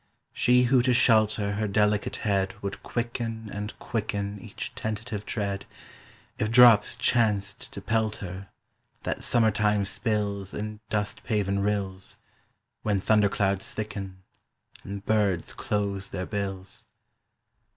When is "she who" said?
0.33-0.81